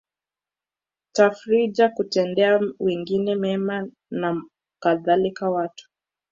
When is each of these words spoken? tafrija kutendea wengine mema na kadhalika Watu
tafrija 1.11 1.89
kutendea 1.89 2.59
wengine 2.79 3.35
mema 3.35 3.87
na 4.11 4.43
kadhalika 4.81 5.49
Watu 5.49 5.89